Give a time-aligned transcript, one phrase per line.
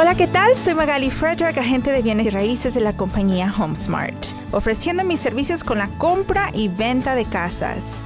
[0.00, 0.54] Hola, ¿qué tal?
[0.54, 5.64] Soy Magali Frederick, agente de bienes y raíces de la compañía HomeSmart, ofreciendo mis servicios
[5.64, 7.98] con la compra y venta de casas.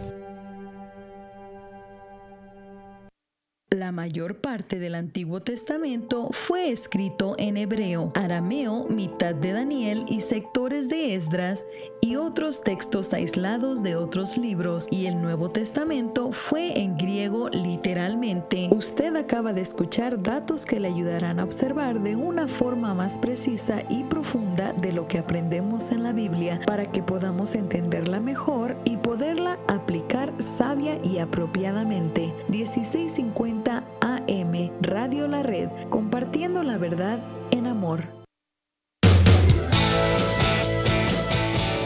[3.73, 10.19] La mayor parte del Antiguo Testamento fue escrito en hebreo, arameo, mitad de Daniel y
[10.19, 11.65] sectores de Esdras
[12.01, 18.67] y otros textos aislados de otros libros, y el Nuevo Testamento fue en griego literalmente.
[18.71, 23.83] Usted acaba de escuchar datos que le ayudarán a observar de una forma más precisa
[23.87, 28.97] y profunda de lo que aprendemos en la Biblia para que podamos entenderla mejor y
[28.97, 32.33] poderla aplicar sabia y apropiadamente.
[32.49, 37.19] 1650 AM Radio La Red, compartiendo la verdad
[37.51, 38.03] en amor.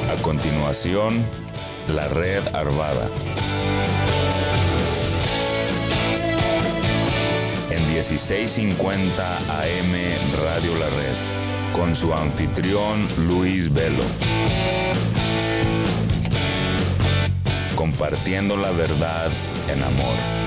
[0.09, 1.13] A continuación,
[1.89, 3.07] la red Arvada.
[7.69, 9.93] En 1650 AM
[10.45, 14.03] Radio La Red, con su anfitrión Luis Velo.
[17.75, 19.29] Compartiendo la verdad
[19.67, 20.44] en amor.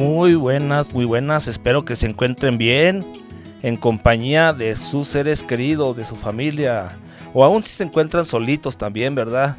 [0.00, 1.46] Muy buenas, muy buenas.
[1.46, 3.04] Espero que se encuentren bien
[3.62, 6.98] en compañía de sus seres queridos, de su familia.
[7.34, 9.58] O aún si se encuentran solitos también, ¿verdad?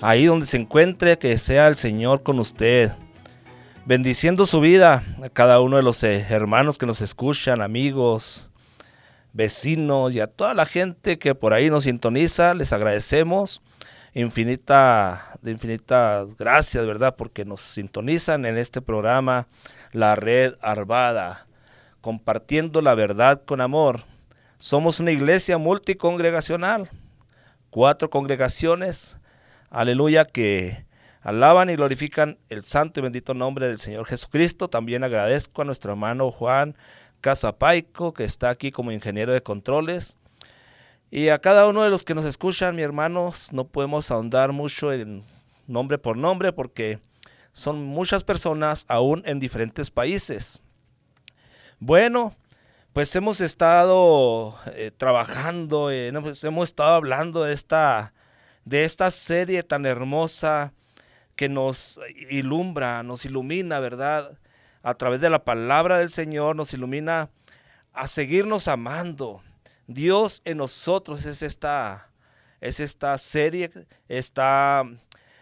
[0.00, 2.92] Ahí donde se encuentre, que sea el Señor con usted.
[3.86, 8.50] Bendiciendo su vida a cada uno de los eh, hermanos que nos escuchan, amigos,
[9.32, 12.54] vecinos y a toda la gente que por ahí nos sintoniza.
[12.54, 13.62] Les agradecemos
[14.22, 17.16] infinita, de infinitas gracias, ¿verdad?
[17.16, 19.46] Porque nos sintonizan en este programa,
[19.92, 21.46] La Red Arvada,
[22.00, 24.04] compartiendo la verdad con amor.
[24.56, 26.88] Somos una iglesia multicongregacional,
[27.68, 29.18] cuatro congregaciones,
[29.68, 30.86] aleluya, que
[31.20, 34.68] alaban y glorifican el santo y bendito nombre del Señor Jesucristo.
[34.68, 36.74] También agradezco a nuestro hermano Juan
[37.20, 40.16] Casapaico, que está aquí como ingeniero de controles.
[41.10, 44.92] Y a cada uno de los que nos escuchan, mi hermanos, no podemos ahondar mucho
[44.92, 45.24] en
[45.66, 46.98] nombre por nombre porque
[47.52, 50.60] son muchas personas aún en diferentes países.
[51.78, 52.34] Bueno,
[52.92, 58.12] pues hemos estado eh, trabajando, eh, hemos, hemos estado hablando de esta,
[58.64, 60.72] de esta serie tan hermosa
[61.36, 62.00] que nos
[62.30, 64.38] ilumbra, nos ilumina, ¿verdad?
[64.82, 67.30] A través de la palabra del Señor nos ilumina
[67.92, 69.42] a seguirnos amando,
[69.86, 72.10] Dios en nosotros es esta,
[72.60, 73.70] es esta serie,
[74.08, 74.84] está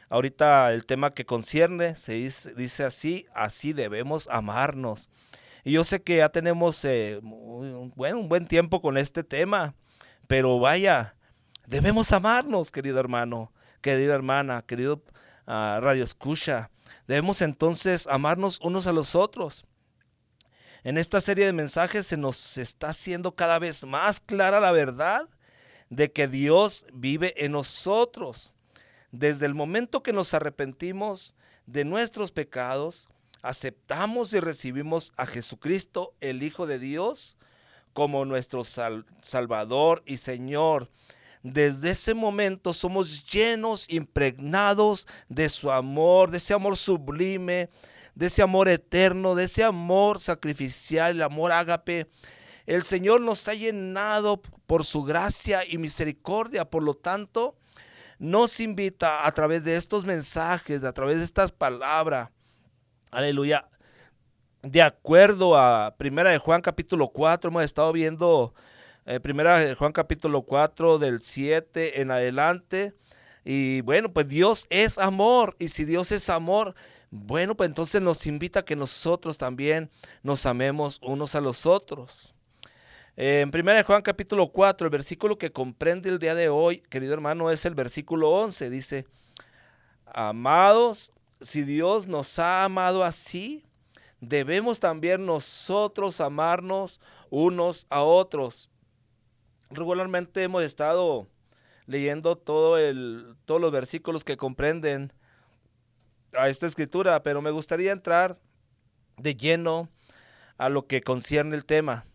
[0.08, 5.08] ahorita el tema que concierne, se dice, así, así debemos amarnos.
[5.64, 9.74] Y yo sé que ya tenemos eh, un, buen, un buen tiempo con este tema,
[10.26, 11.16] pero vaya,
[11.66, 13.50] debemos amarnos, querido hermano,
[13.80, 15.02] querida hermana, querido
[15.46, 16.70] uh, radio escucha.
[17.06, 19.64] Debemos entonces amarnos unos a los otros.
[20.84, 25.26] En esta serie de mensajes se nos está haciendo cada vez más clara la verdad
[25.88, 28.52] de que Dios vive en nosotros.
[29.10, 31.34] Desde el momento que nos arrepentimos
[31.64, 33.08] de nuestros pecados,
[33.40, 37.38] aceptamos y recibimos a Jesucristo, el Hijo de Dios,
[37.94, 40.90] como nuestro Salvador y Señor.
[41.42, 47.70] Desde ese momento somos llenos, impregnados de su amor, de ese amor sublime,
[48.14, 52.08] de ese amor eterno, de ese amor sacrificial, el amor ágape.
[52.66, 57.56] El Señor nos ha llenado por su gracia y misericordia, por lo tanto,
[58.18, 62.30] nos invita a través de estos mensajes, a través de estas palabras,
[63.10, 63.68] aleluya,
[64.62, 68.54] de acuerdo a Primera de Juan capítulo 4, hemos estado viendo
[69.04, 72.94] eh, Primera de Juan capítulo 4 del 7 en adelante.
[73.44, 75.54] Y bueno, pues Dios es amor.
[75.58, 76.74] Y si Dios es amor,
[77.16, 79.88] bueno, pues entonces nos invita a que nosotros también
[80.24, 82.34] nos amemos unos a los otros.
[83.14, 87.52] En 1 Juan capítulo 4, el versículo que comprende el día de hoy, querido hermano,
[87.52, 88.68] es el versículo 11.
[88.68, 89.06] Dice,
[90.06, 93.64] amados, si Dios nos ha amado así,
[94.20, 97.00] debemos también nosotros amarnos
[97.30, 98.70] unos a otros.
[99.70, 101.28] Regularmente hemos estado
[101.86, 105.12] leyendo todo el, todos los versículos que comprenden
[106.36, 108.38] a esta escritura, pero me gustaría entrar
[109.16, 109.88] de lleno
[110.58, 112.06] a lo que concierne el tema.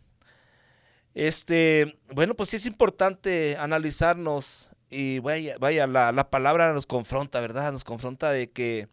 [1.13, 7.39] Este, bueno, pues sí es importante analizarnos y vaya, vaya la, la, palabra nos confronta,
[7.39, 7.71] ¿verdad?
[7.71, 8.88] Nos confronta de que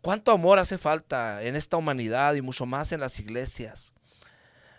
[0.00, 3.92] cuánto amor hace falta en esta humanidad y mucho más en las iglesias.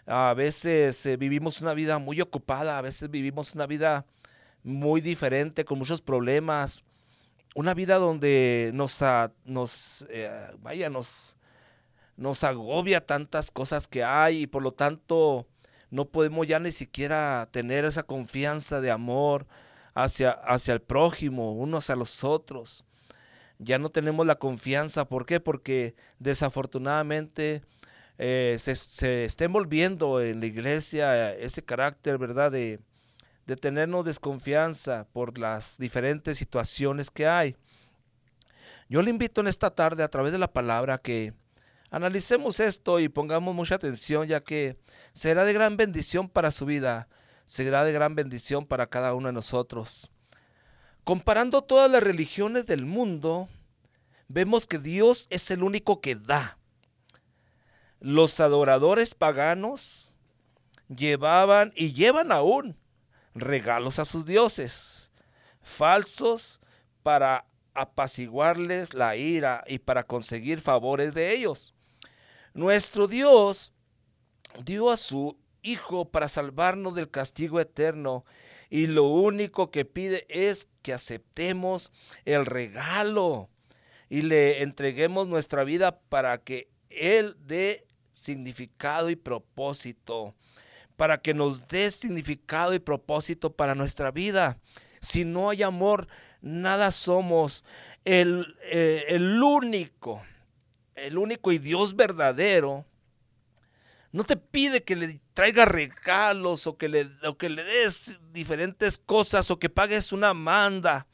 [0.05, 4.05] A veces eh, vivimos una vida muy ocupada, a veces vivimos una vida
[4.63, 6.83] muy diferente, con muchos problemas,
[7.57, 9.03] una vida donde nos,
[9.43, 10.29] nos eh,
[10.61, 11.35] vaya, nos,
[12.15, 15.47] nos agobia tantas cosas que hay y por lo tanto
[15.89, 19.47] no podemos ya ni siquiera tener esa confianza de amor
[19.95, 22.85] hacia, hacia el prójimo, unos a los otros.
[23.57, 25.05] Ya no tenemos la confianza.
[25.05, 25.39] ¿Por qué?
[25.39, 27.63] Porque desafortunadamente
[28.19, 32.51] eh, se, se, está envolviendo en la iglesia ese carácter, ¿verdad?
[32.51, 32.79] De,
[33.47, 37.55] de tenernos desconfianza por las diferentes situaciones que hay.
[38.89, 41.33] Yo le invito en esta tarde a través de la palabra que
[41.89, 44.77] analicemos esto y pongamos mucha atención ya que
[45.13, 47.07] será de gran bendición para su vida,
[47.45, 50.11] será de gran bendición para cada uno de nosotros.
[51.05, 53.47] Comparando todas las religiones del mundo,
[54.27, 56.57] vemos que Dios es el único que da.
[58.01, 60.13] Los adoradores paganos
[60.89, 62.75] llevaban y llevan aún
[63.39, 65.11] regalos a sus dioses,
[65.61, 66.59] falsos
[67.03, 71.73] para apaciguarles la ira y para conseguir favores de ellos.
[72.53, 73.73] Nuestro Dios
[74.63, 78.23] dio a su Hijo para salvarnos del castigo eterno
[78.69, 81.91] y lo único que pide es que aceptemos
[82.25, 83.49] el regalo
[84.07, 90.35] y le entreguemos nuestra vida para que Él dé significado y propósito
[90.97, 94.57] para que nos dé significado y propósito para nuestra vida.
[94.99, 96.07] Si no hay amor,
[96.41, 97.63] nada somos.
[98.03, 100.21] El, eh, el único,
[100.95, 102.85] el único y Dios verdadero,
[104.11, 108.97] no te pide que le traigas regalos o que le, o que le des diferentes
[108.97, 111.05] cosas o que pagues una manda.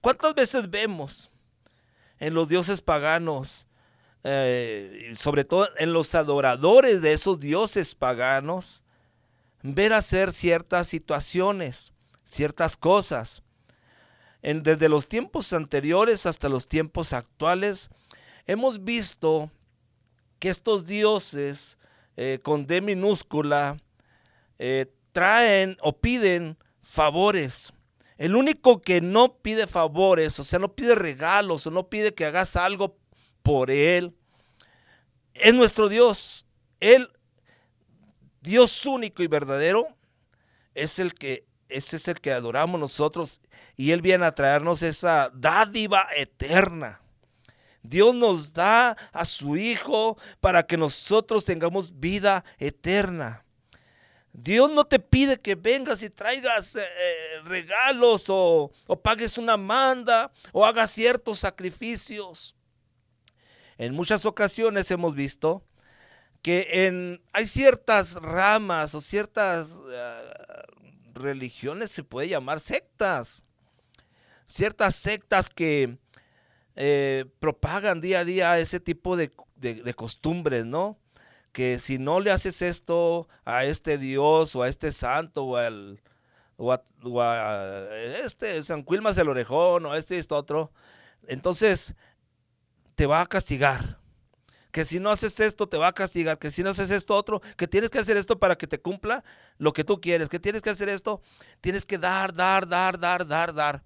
[0.00, 1.30] ¿Cuántas veces vemos
[2.18, 3.66] en los dioses paganos,
[4.24, 8.82] eh, sobre todo en los adoradores de esos dioses paganos,
[9.74, 11.92] ver hacer ciertas situaciones,
[12.24, 13.42] ciertas cosas.
[14.42, 17.88] En, desde los tiempos anteriores hasta los tiempos actuales,
[18.46, 19.50] hemos visto
[20.38, 21.78] que estos dioses
[22.16, 23.80] eh, con D minúscula
[24.58, 27.72] eh, traen o piden favores.
[28.18, 32.24] El único que no pide favores, o sea, no pide regalos o no pide que
[32.24, 32.96] hagas algo
[33.42, 34.14] por él,
[35.34, 36.46] es nuestro Dios.
[36.80, 37.10] Él
[38.46, 39.88] Dios único y verdadero
[40.72, 43.40] es el que ese es el que adoramos nosotros
[43.76, 47.00] y él viene a traernos esa dádiva eterna.
[47.82, 53.44] Dios nos da a su Hijo para que nosotros tengamos vida eterna.
[54.32, 59.56] Dios no te pide que vengas y traigas eh, eh, regalos o, o pagues una
[59.56, 62.54] manda o hagas ciertos sacrificios.
[63.76, 65.64] En muchas ocasiones hemos visto
[66.46, 69.80] que en, hay ciertas ramas o ciertas
[71.12, 73.42] religiones, se puede llamar sectas,
[74.46, 75.98] ciertas sectas que
[76.76, 79.32] eh, propagan día a día ese tipo de,
[79.96, 81.00] costumbres, ¿no?
[81.50, 86.00] Que si no le haces esto a este Dios o a este santo o al
[86.60, 87.88] a,
[88.22, 90.70] este San Quilmas del Orejón o este y esto otro,
[91.26, 91.96] entonces
[92.94, 94.05] te va a castigar.
[94.76, 97.40] Que si no haces esto te va a castigar, que si no haces esto otro,
[97.56, 99.24] que tienes que hacer esto para que te cumpla
[99.56, 101.22] lo que tú quieres, que tienes que hacer esto,
[101.62, 103.82] tienes que dar, dar, dar, dar, dar, dar.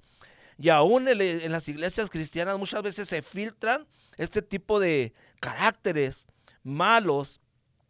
[0.59, 6.27] Y aún en, las iglesias cristianas muchas veces se filtran este tipo de caracteres
[6.65, 7.41] malos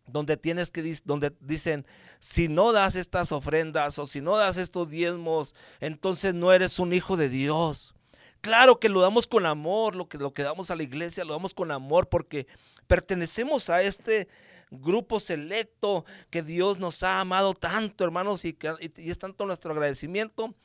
[0.06, 1.86] donde tienes que donde dicen
[2.18, 6.92] si no das estas ofrendas o si no das estos diezmos, entonces no eres un
[6.92, 7.94] hijo de Dios.
[8.42, 11.32] Claro que lo damos con amor, lo que lo que damos a la iglesia lo
[11.32, 12.46] damos con amor porque
[12.90, 14.26] pertenecemos a este
[14.72, 18.58] grupo selecto que Dios nos ha amado tanto, hermanos, y,
[18.96, 20.56] es tanto nuestro agradecimiento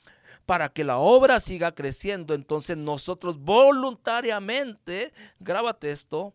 [0.47, 2.33] para que la obra siga creciendo.
[2.33, 6.33] Entonces nosotros voluntariamente, grábate esto,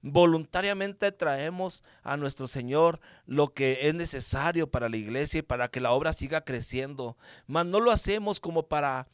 [0.00, 5.80] voluntariamente traemos a nuestro Señor lo que es necesario para la iglesia y para que
[5.80, 7.18] la obra siga creciendo.
[7.46, 9.06] Mas no lo hacemos como para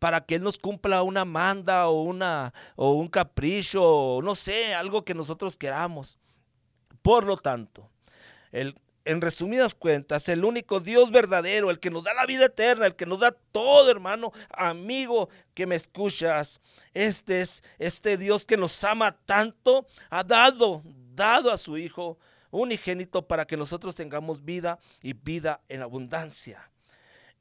[0.00, 4.74] para que Él nos cumpla una manda o, una, o un capricho, o no sé,
[4.74, 6.18] algo que nosotros queramos.
[7.02, 7.88] Por lo tanto,
[8.50, 12.86] el, en resumidas cuentas, el único Dios verdadero, el que nos da la vida eterna,
[12.86, 16.60] el que nos da todo, hermano, amigo que me escuchas.
[16.94, 20.82] Este es este Dios que nos ama tanto, ha dado,
[21.14, 22.18] dado a su Hijo
[22.50, 26.70] unigénito para que nosotros tengamos vida y vida en abundancia.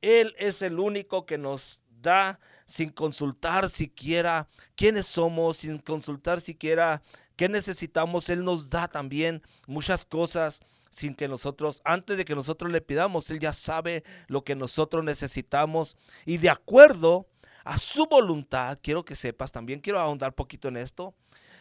[0.02, 7.02] Él es el único que nos da sin consultar siquiera quiénes somos, sin consultar siquiera
[7.36, 8.30] qué necesitamos.
[8.30, 13.30] Él nos da también muchas cosas sin que nosotros, antes de que nosotros le pidamos,
[13.30, 17.28] Él ya sabe lo que nosotros necesitamos y de acuerdo
[17.64, 21.14] a su voluntad, quiero que sepas, también quiero ahondar poquito en esto,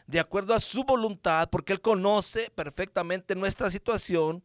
[0.07, 4.43] de acuerdo a su voluntad, porque Él conoce perfectamente nuestra situación,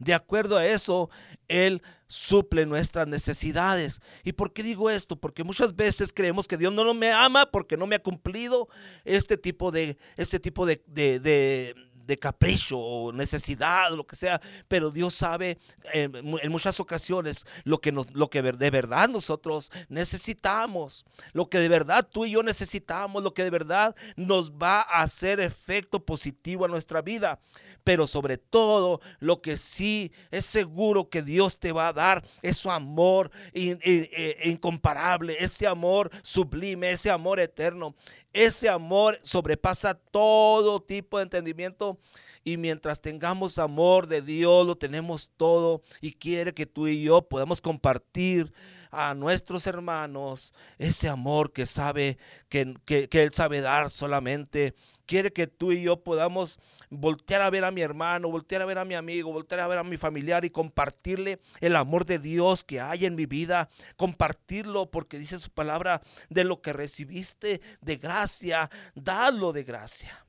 [0.00, 1.10] de acuerdo a eso,
[1.46, 4.00] Él suple nuestras necesidades.
[4.24, 5.16] ¿Y por qué digo esto?
[5.16, 8.68] Porque muchas veces creemos que Dios no me ama porque no me ha cumplido
[9.04, 11.76] este tipo de, este tipo de, de de
[12.18, 15.58] capricho o necesidad, lo que sea, pero Dios sabe
[15.92, 21.68] en muchas ocasiones lo que, nos, lo que de verdad nosotros necesitamos, lo que de
[21.68, 26.64] verdad tú y yo necesitamos, lo que de verdad nos va a hacer efecto positivo
[26.64, 27.40] a nuestra vida
[27.84, 32.56] pero sobre todo lo que sí es seguro que Dios te va a dar es
[32.56, 37.94] su amor e incomparable, ese amor sublime, ese amor eterno.
[38.32, 41.98] Ese amor sobrepasa todo tipo de entendimiento.
[42.42, 45.82] Y mientras tengamos amor de Dios, lo tenemos todo.
[46.00, 48.52] Y quiere que tú y yo podamos compartir
[48.90, 52.18] a nuestros hermanos ese amor que sabe,
[52.48, 54.74] que, que Él sabe dar solamente.
[55.06, 56.58] Quiere que tú y yo podamos
[56.90, 59.78] voltear a ver a mi hermano, voltear a ver a mi amigo, voltear a ver
[59.78, 64.90] a mi familiar y compartirle el amor de Dios que hay en mi vida, compartirlo
[64.90, 70.26] porque dice su palabra de lo que recibiste de gracia, dalo de gracia.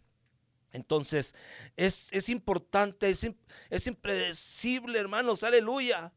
[0.71, 1.35] Entonces,
[1.75, 3.29] es, importante, es,
[3.69, 6.13] es impredecible, hermanos, aleluya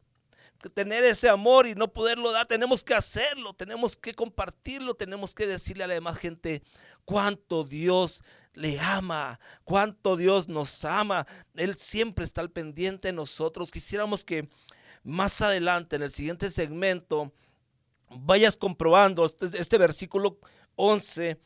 [0.70, 5.46] tener ese amor y no poderlo dar, tenemos que hacerlo, tenemos que compartirlo, tenemos que
[5.46, 6.62] decirle a la demás gente
[7.04, 8.22] cuánto Dios
[8.54, 11.26] le ama, cuánto Dios nos ama.
[11.54, 13.70] Él siempre está al pendiente de nosotros.
[13.70, 14.48] Quisiéramos que
[15.02, 17.32] más adelante, en el siguiente segmento,
[18.08, 20.38] vayas comprobando este, este versículo
[20.76, 21.38] 11,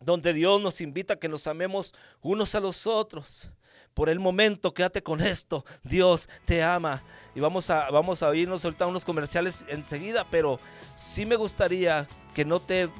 [0.00, 3.50] donde Dios nos invita a que nos amemos unos a los otros.
[3.94, 5.64] Por el momento, quédate con esto.
[5.82, 7.02] Dios te ama.
[7.34, 10.60] Y vamos a, vamos a oírnos ahorita unos comerciales enseguida, pero
[10.96, 12.90] sí me gustaría que no te,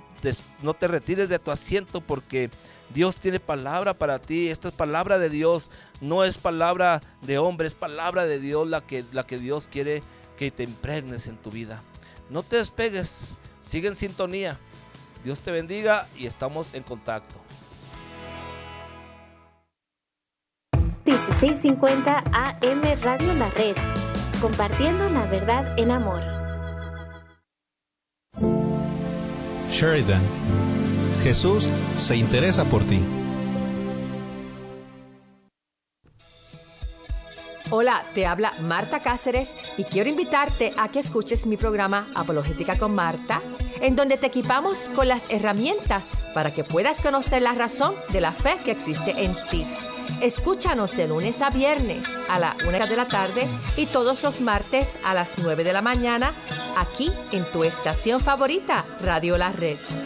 [0.62, 2.50] no te retires de tu asiento porque
[2.94, 4.48] Dios tiene palabra para ti.
[4.48, 5.70] Esta es palabra de Dios.
[6.00, 10.02] No es palabra de hombre, es palabra de Dios la que, la que Dios quiere
[10.38, 11.82] que te impregnes en tu vida.
[12.30, 13.34] No te despegues.
[13.62, 14.58] Sigue en sintonía.
[15.26, 17.34] Dios te bendiga y estamos en contacto.
[21.04, 23.74] 1650 AM Radio La Red.
[24.40, 26.22] Compartiendo la verdad en amor.
[29.72, 30.22] Sheridan
[31.24, 33.00] Jesús se interesa por ti.
[37.70, 42.94] Hola, te habla Marta Cáceres y quiero invitarte a que escuches mi programa Apologética con
[42.94, 43.42] Marta,
[43.80, 48.32] en donde te equipamos con las herramientas para que puedas conocer la razón de la
[48.32, 49.66] fe que existe en ti.
[50.20, 54.98] Escúchanos de lunes a viernes a la una de la tarde y todos los martes
[55.04, 56.34] a las 9 de la mañana
[56.76, 60.05] aquí en tu estación favorita, Radio La Red.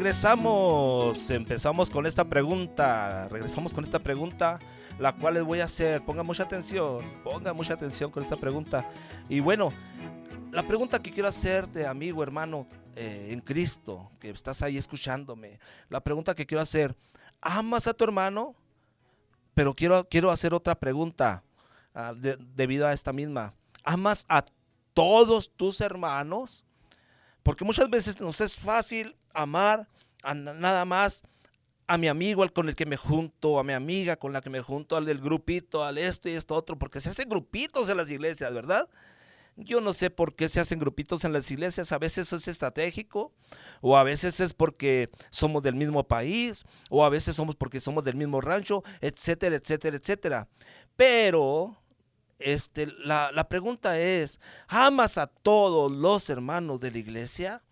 [0.00, 4.58] Regresamos, empezamos con esta pregunta, regresamos con esta pregunta,
[4.98, 8.90] la cual les voy a hacer, pongan mucha atención, pongan mucha atención con esta pregunta.
[9.28, 9.70] Y bueno,
[10.52, 15.60] la pregunta que quiero hacerte, amigo, hermano, eh, en Cristo, que estás ahí escuchándome,
[15.90, 16.96] la pregunta que quiero hacer,
[17.42, 18.54] ¿amas a tu hermano?
[19.52, 21.44] Pero quiero, quiero hacer otra pregunta
[21.94, 22.14] uh,
[22.54, 23.52] debido a esta misma.
[23.84, 24.46] ¿Amas a
[24.94, 26.64] todos tus hermanos?
[27.42, 29.88] Porque muchas veces nos es fácil amar
[30.22, 31.22] a nada más
[31.86, 34.48] a mi amigo al con el que me junto, a mi amiga con la que
[34.48, 37.96] me junto, al del grupito, al esto y esto otro, porque se hacen grupitos en
[37.96, 38.88] las iglesias, ¿verdad?
[39.56, 42.46] Yo no sé por qué se hacen grupitos en las iglesias, a veces eso es
[42.46, 43.32] estratégico,
[43.80, 48.04] o a veces es porque somos del mismo país, o a veces somos porque somos
[48.04, 50.48] del mismo rancho, etcétera, etcétera, etcétera.
[50.94, 51.76] Pero
[52.38, 54.38] este, la, la pregunta es,
[54.68, 57.62] ¿amas a todos los hermanos de la iglesia?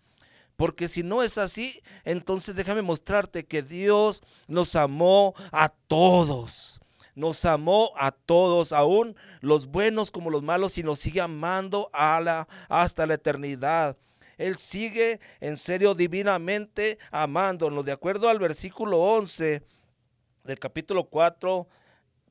[0.59, 6.81] Porque si no es así, entonces déjame mostrarte que Dios nos amó a todos.
[7.15, 12.19] Nos amó a todos, aún los buenos como los malos, y nos sigue amando a
[12.19, 13.95] la, hasta la eternidad.
[14.37, 17.85] Él sigue en serio divinamente amándonos.
[17.85, 19.63] De acuerdo al versículo 11
[20.43, 21.69] del capítulo 4,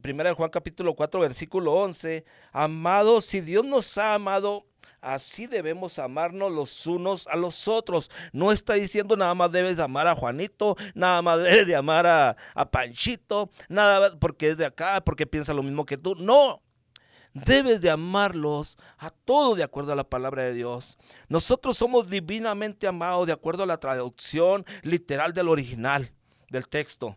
[0.03, 4.67] primera de Juan capítulo 4, versículo 11, amados, si Dios nos ha amado,
[5.01, 8.11] Así debemos amarnos los unos a los otros.
[8.33, 12.07] No está diciendo nada más debes de amar a Juanito, nada más debes de amar
[12.07, 12.37] a,
[12.71, 16.15] Panchito, nada porque es de acá, porque piensa lo mismo que tú.
[16.17, 16.63] No,
[17.33, 20.99] debes de amarlos a todos de acuerdo a la palabra de Dios.
[21.29, 26.13] Nosotros somos divinamente amados de acuerdo a la traducción literal del original
[26.51, 27.17] del texto.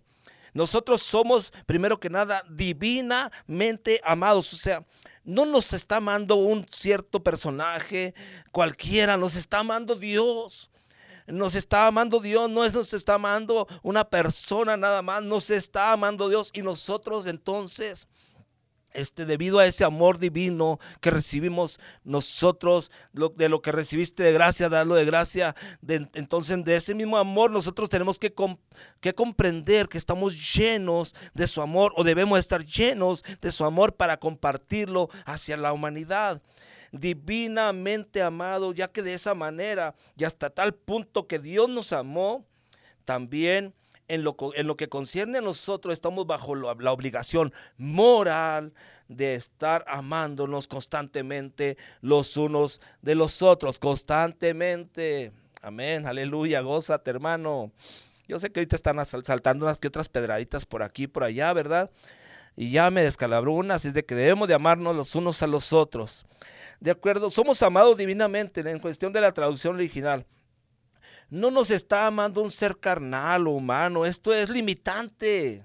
[0.53, 4.53] Nosotros somos, primero que nada, divinamente amados.
[4.53, 4.85] O sea,
[5.23, 8.13] no nos está amando un cierto personaje
[8.51, 10.69] cualquiera, nos está amando Dios.
[11.27, 15.91] Nos está amando Dios, no es nos está amando una persona nada más, nos está
[15.91, 18.07] amando Dios y nosotros entonces
[18.93, 24.69] este, debido a ese amor divino que recibimos nosotros, de lo que recibiste de gracia,
[24.69, 25.55] darlo de gracia,
[26.13, 28.33] entonces de ese mismo amor nosotros tenemos que,
[28.99, 33.95] que comprender que estamos llenos de su amor o debemos estar llenos de su amor
[33.95, 36.41] para compartirlo hacia la humanidad.
[36.93, 42.45] divinamente amado, ya que de esa manera y hasta tal punto que Dios nos amó,
[43.05, 43.73] también
[44.13, 48.73] en lo, que concierne a nosotros estamos bajo la, la obligación moral
[49.07, 55.31] de estar amándonos constantemente los unos de los otros, constantemente.
[55.61, 57.71] Amén, aleluya, gózate hermano.
[58.27, 61.89] Yo sé que ahorita están saltando unas que otras pedraditas por aquí, por allá, ¿verdad?
[62.55, 65.47] Y ya me descalabró una, así es de que debemos de amarnos los unos a
[65.47, 66.25] los otros.
[66.79, 70.25] De acuerdo, somos amados divinamente en cuestión de la traducción original.
[71.31, 75.63] No nos está amando un ser carnal o humano, esto es limitante.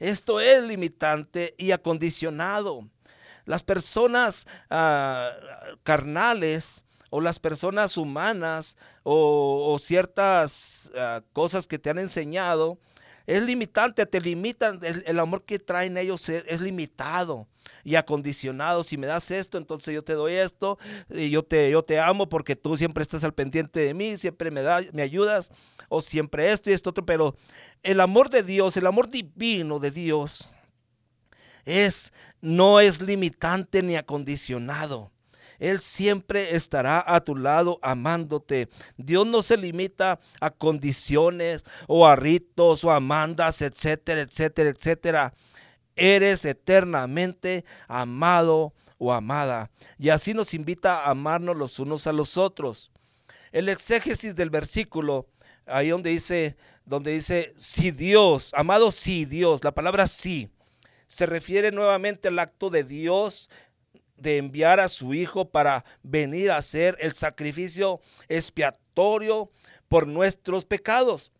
[0.00, 2.88] Esto es limitante y acondicionado.
[3.44, 5.30] Las personas ah,
[5.84, 12.78] carnales o las personas humanas o, ciertas ah, cosas que te han enseñado,
[13.26, 17.46] es limitante, te limitan, el, amor que traen ellos es, limitado
[17.84, 18.82] y acondicionado.
[18.82, 22.28] Si me das esto, entonces yo te doy esto, y yo te, yo te amo
[22.28, 25.52] porque tú siempre estás al pendiente de mí, siempre me, da, me ayudas,
[25.88, 27.36] o siempre esto y esto otro, pero
[27.82, 30.48] el amor de Dios, el amor divino de Dios,
[31.64, 35.10] es, no es limitante ni acondicionado.
[35.58, 38.70] Él siempre estará a tu lado amándote.
[38.96, 45.34] Dios no se limita a condiciones o a ritos o a mandas, etcétera, etcétera, etcétera.
[46.02, 49.70] Eres eternamente amado o amada.
[49.98, 52.90] Y así nos invita a amarnos los unos a los otros.
[53.52, 55.26] El exégesis del versículo,
[55.66, 60.48] ahí donde dice, donde dice, si Dios, amado si Dios, la palabra sí,
[61.06, 63.50] se refiere nuevamente al acto de Dios
[64.16, 69.50] de enviar a su Hijo para venir a hacer el sacrificio expiatorio
[69.88, 71.30] por nuestros pecados.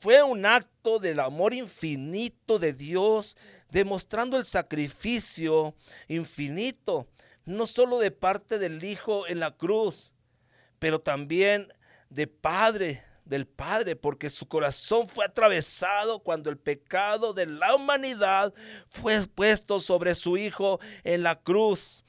[0.00, 3.36] Fue un acto del amor infinito de Dios,
[3.70, 5.74] demostrando el sacrificio
[6.08, 7.06] infinito,
[7.44, 10.12] no solo de parte del Hijo en la cruz,
[10.78, 11.72] pero también
[12.10, 18.54] de Padre, del Padre, porque su corazón fue atravesado cuando el pecado de la humanidad
[18.88, 22.04] fue puesto sobre su Hijo en la cruz.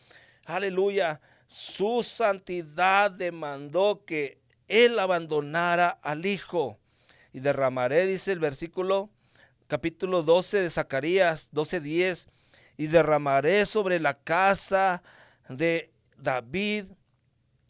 [0.46, 1.22] Aleluya.
[1.48, 6.80] Su santidad demandó que Él abandonara al Hijo.
[7.34, 9.12] Y derramaré, dice el versículo
[9.68, 12.28] capítulo 12 de Zacarías 12:10,
[12.78, 15.04] y derramaré sobre la casa
[15.50, 16.86] de David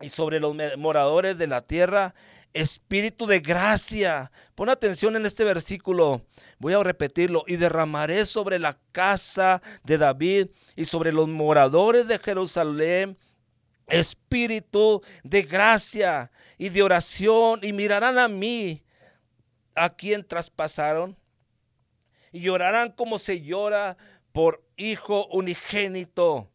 [0.01, 2.13] y sobre los moradores de la tierra
[2.53, 4.31] espíritu de gracia.
[4.55, 6.21] Pon atención en este versículo.
[6.59, 7.43] Voy a repetirlo.
[7.47, 13.17] Y derramaré sobre la casa de David y sobre los moradores de Jerusalén
[13.87, 17.59] espíritu de gracia y de oración.
[17.63, 18.83] Y mirarán a mí,
[19.75, 21.17] a quien traspasaron.
[22.31, 23.97] Y llorarán como se llora
[24.31, 26.51] por hijo unigénito,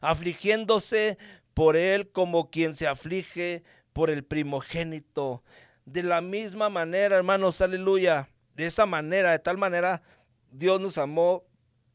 [0.00, 1.18] afligiéndose
[1.54, 3.62] por él como quien se aflige
[3.92, 5.42] por el primogénito.
[5.84, 8.28] De la misma manera, hermanos, aleluya.
[8.54, 10.02] De esa manera, de tal manera,
[10.50, 11.44] Dios nos amó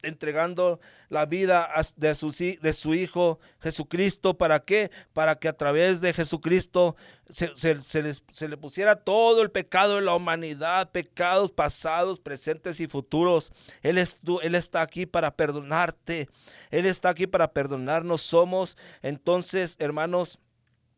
[0.08, 4.38] entregando la vida de su, de su Hijo Jesucristo.
[4.38, 4.92] ¿Para qué?
[5.14, 6.96] Para que a través de Jesucristo
[7.30, 13.52] se, le pusiera todo el pecado de la humanidad, pecados pasados, presentes y futuros.
[13.82, 16.30] Él, es, él está aquí para perdonarte.
[16.72, 18.22] Él está aquí para perdonarnos.
[18.22, 20.40] Somos entonces, hermanos,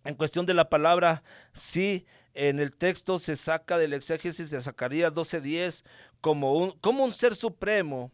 [0.04, 5.14] en cuestión de la palabra, sí, en el texto se saca del exégesis de Zacarías
[5.14, 5.84] 12:10
[6.22, 8.12] como un, como un ser supremo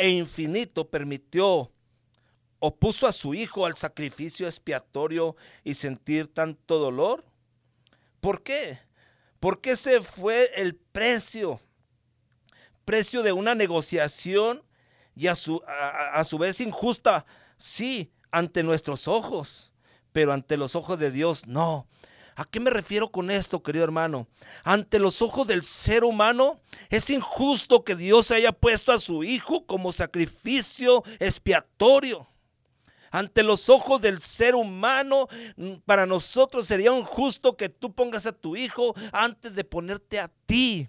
[0.00, 1.70] e infinito permitió
[2.58, 7.24] o puso a su hijo al sacrificio expiatorio y sentir tanto dolor.
[8.20, 8.78] ¿Por qué?
[9.38, 11.60] Porque ese fue el precio,
[12.84, 14.62] precio de una negociación
[15.14, 17.24] y a su, a su vez injusta,
[17.56, 19.70] sí, ante nuestros ojos
[20.12, 21.86] pero ante los ojos de Dios no.
[22.40, 24.26] ¿A qué me refiero con esto, querido hermano?
[24.64, 29.66] Ante los ojos del ser humano, es injusto que Dios haya puesto a su Hijo
[29.66, 32.26] como sacrificio expiatorio.
[33.10, 35.28] Ante los ojos del ser humano,
[35.84, 40.88] para nosotros sería injusto que tú pongas a tu Hijo antes de ponerte a ti.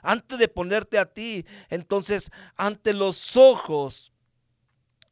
[0.00, 1.44] Antes de ponerte a ti.
[1.70, 4.12] Entonces, ante los ojos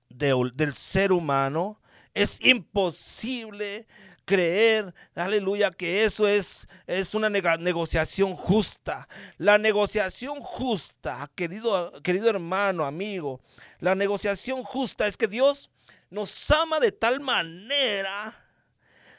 [0.09, 1.81] del ser humano,
[2.15, 3.89] es imposible
[4.31, 9.09] creer, aleluya, que eso es, es una negociación justa.
[9.39, 13.41] La negociación justa, querido, querido hermano, amigo,
[13.81, 15.69] la negociación justa es que Dios
[16.11, 18.33] nos ama de tal manera,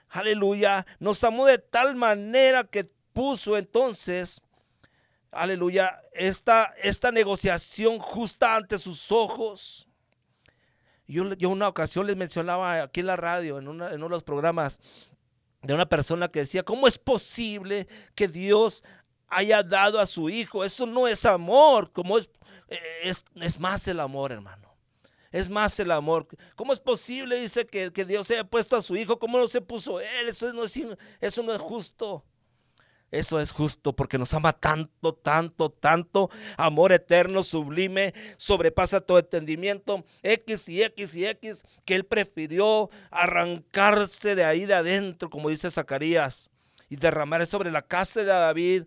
[0.07, 4.41] aleluya, nos amó de tal manera que puso entonces,
[5.29, 9.89] aleluya, esta, esta negociación justa ante sus ojos.
[11.11, 14.79] Yo, yo una ocasión les mencionaba aquí en la radio, en, uno de los programas,
[15.61, 18.83] de una persona que decía, ¿cómo es posible que Dios
[19.27, 20.63] haya dado a su hijo?
[20.63, 22.31] Eso no es amor, como es,
[23.03, 24.73] es, es más el amor, hermano.
[25.31, 26.27] Es más el amor.
[26.55, 29.19] ¿Cómo es posible, dice, que, que, Dios haya puesto a su hijo?
[29.19, 30.29] ¿Cómo no se puso él?
[30.29, 30.79] Eso no es,
[31.19, 32.23] eso no es justo.
[33.11, 36.29] Eso es justo porque nos ama tanto, tanto, tanto.
[36.55, 40.05] Amor eterno, sublime, sobrepasa todo entendimiento.
[40.23, 45.69] X y X y X, que Él prefirió arrancarse de ahí de adentro, como dice
[45.69, 46.49] Zacarías,
[46.89, 48.83] y derramar sobre la casa de David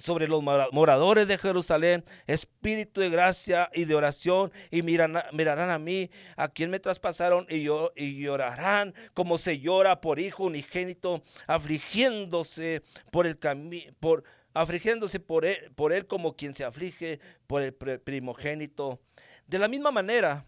[0.00, 6.10] sobre los moradores de Jerusalén, espíritu de gracia y de oración, y mirarán a mí,
[6.36, 12.82] a quien me traspasaron, y, yo, y llorarán como se llora por hijo unigénito, afligiéndose
[13.10, 14.24] por el camino, por
[14.54, 19.00] afligiéndose por él, por él como quien se aflige por el primogénito.
[19.46, 20.44] De la misma manera,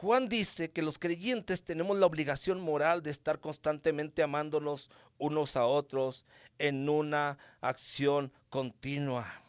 [0.00, 5.66] Juan dice que los creyentes tenemos la obligación moral de estar constantemente amándonos unos a
[5.66, 6.24] otros
[6.60, 9.42] en una acción continua.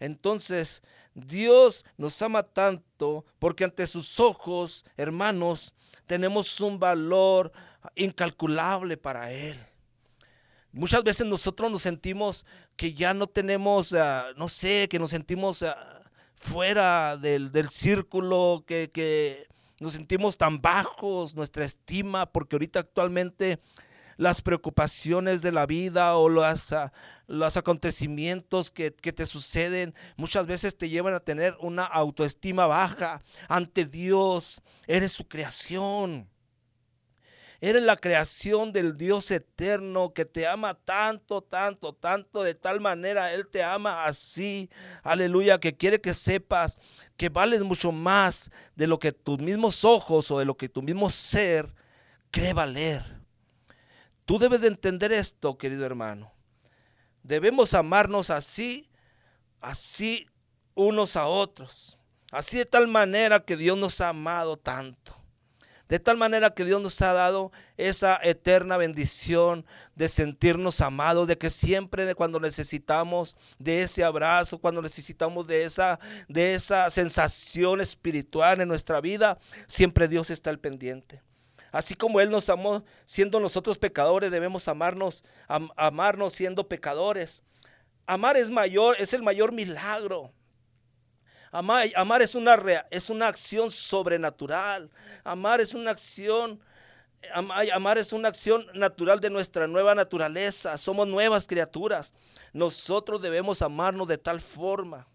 [0.00, 5.74] Entonces, Dios nos ama tanto porque ante sus ojos, hermanos,
[6.06, 7.52] tenemos un valor
[7.96, 9.58] incalculable para Él.
[10.72, 15.62] Muchas veces nosotros nos sentimos que ya no tenemos, ah, no sé, que nos sentimos
[15.62, 16.00] ah,
[16.34, 23.60] fuera del, círculo, que, que nos sentimos tan bajos, nuestra estima, porque ahorita actualmente
[24.16, 26.92] las preocupaciones de la vida o los, ah,
[27.26, 33.84] los acontecimientos que, te suceden muchas veces te llevan a tener una autoestima baja ante
[33.84, 34.62] Dios.
[34.86, 36.28] Eres su creación.
[37.60, 43.32] Eres la creación del Dios eterno que te ama tanto, tanto, tanto, de tal manera
[43.32, 44.68] Él te ama así.
[45.02, 46.78] Aleluya, que quiere que sepas
[47.16, 50.82] que vales mucho más de lo que tus mismos ojos o de lo que tu
[50.82, 51.74] mismo ser
[52.30, 53.02] cree valer.
[54.26, 56.32] Tú debes de entender esto, querido hermano.
[57.22, 58.90] Debemos amarnos así,
[59.60, 60.26] así
[60.74, 61.98] unos a otros.
[62.30, 65.25] Así de tal manera que Dios nos ha amado tanto.
[65.88, 71.38] De tal manera que Dios nos ha dado esa eterna bendición de sentirnos amados, de
[71.38, 78.60] que siempre cuando necesitamos de ese abrazo, cuando necesitamos de esa, de esa sensación espiritual
[78.60, 81.22] en nuestra vida, siempre Dios está al pendiente.
[81.70, 85.24] Así como Él nos amó siendo nosotros pecadores, debemos amarnos,
[85.76, 87.42] amarnos siendo pecadores.
[88.06, 90.32] Amar es mayor, es el mayor milagro.
[91.52, 92.54] Amar, es, una,
[92.90, 94.90] es una acción sobrenatural.
[95.24, 96.60] Amar es una acción
[97.32, 100.76] Amar es una acción natural de nuestra nueva naturaleza.
[100.76, 102.12] Somos nuevas criaturas.
[102.52, 105.06] Nosotros debemos amarnos de tal forma,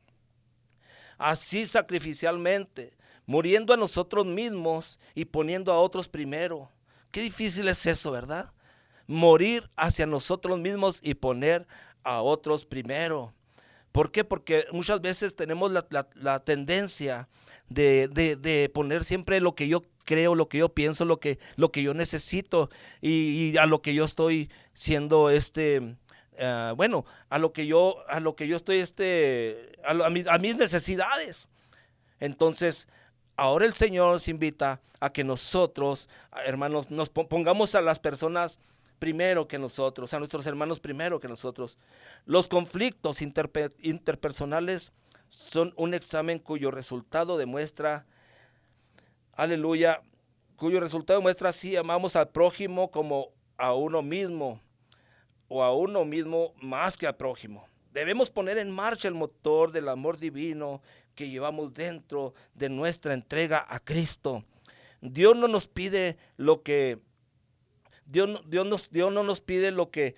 [1.17, 2.93] así sacrificialmente,
[3.25, 6.69] muriendo a nosotros mismos y poniendo a otros primero.
[7.11, 8.53] Qué difícil es eso, ¿verdad?
[9.07, 11.67] Morir hacia nosotros mismos y poner
[12.03, 13.33] a otros primero.
[13.91, 14.23] ¿Por qué?
[14.23, 17.27] Porque muchas veces tenemos la, tendencia
[17.69, 21.83] de, poner siempre lo que yo creo, lo que yo pienso, lo que, lo que
[21.83, 22.69] yo necesito
[23.01, 25.95] y, a lo que yo estoy siendo este,
[26.37, 30.55] eh, bueno, a lo que yo, a lo que yo estoy este, a, a mis
[30.55, 31.49] necesidades.
[32.19, 32.87] Entonces,
[33.35, 36.07] ahora el Señor nos invita a que nosotros,
[36.45, 38.59] hermanos, nos pongamos a las personas
[39.01, 41.75] primero que nosotros, a nuestros hermanos primero que nosotros.
[42.27, 44.91] Los conflictos interpersonales
[45.27, 48.05] son un examen cuyo resultado demuestra,
[49.33, 50.03] aleluya,
[50.55, 54.61] cuyo resultado demuestra si amamos al prójimo como a uno mismo
[55.47, 57.67] o a uno mismo más que al prójimo.
[57.91, 60.79] Debemos poner en marcha el motor del amor divino
[61.15, 64.43] que llevamos dentro de nuestra entrega a Cristo.
[65.01, 66.99] Dios no nos pide lo que
[68.11, 68.41] Dios,
[68.91, 70.15] Dios, no nos pide lo que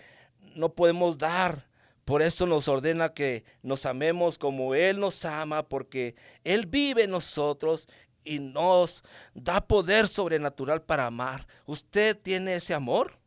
[0.56, 1.68] no podemos dar.
[2.06, 7.12] Por eso nos ordena que nos amemos como Él nos ama, porque Él vive en
[7.12, 7.88] nosotros
[8.26, 9.04] y nos
[9.34, 11.48] da poder sobrenatural para amar.
[11.66, 13.18] ¿Usted tiene ese amor?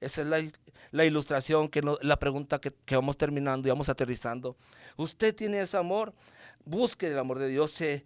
[0.00, 0.52] Esa es
[0.90, 4.56] la, ilustración, que la pregunta que, vamos terminando y vamos aterrizando.
[4.96, 6.12] ¿Usted tiene ese amor?
[6.64, 8.04] Busque el amor de Dios, se,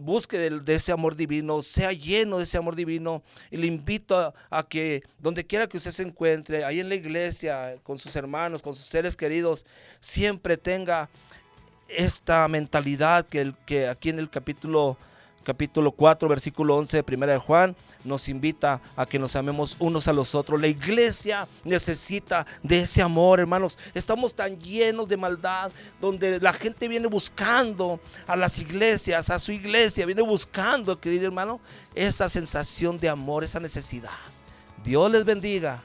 [0.00, 3.22] busque de, ese amor divino, sea lleno de ese amor divino.
[3.50, 7.76] Y le invito a, que donde quiera que usted se encuentre, ahí en la iglesia,
[7.82, 9.66] con sus hermanos, con sus seres queridos,
[10.00, 11.08] siempre tenga
[11.88, 14.96] esta mentalidad que, que aquí en el capítulo
[15.44, 20.08] capítulo 4, versículo 11 de Primera de Juan, nos invita a que nos amemos unos
[20.08, 20.60] a los otros.
[20.60, 23.78] La iglesia necesita de ese amor, hermanos.
[23.94, 29.52] Estamos tan llenos de maldad, donde la gente viene buscando a las iglesias, a su
[29.52, 31.60] iglesia, viene buscando, querido hermano,
[31.94, 34.10] esa sensación de amor, esa necesidad.
[34.82, 35.82] Dios les bendiga